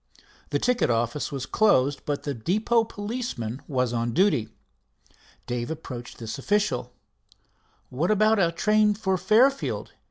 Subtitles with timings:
[0.49, 4.49] The ticket office was closed, but the depot policeman was on duty.
[5.45, 6.91] Dave approached this official.
[7.89, 9.91] "What about a train for Fairfield?"